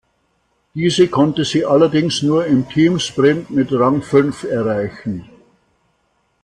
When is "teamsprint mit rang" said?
2.67-4.01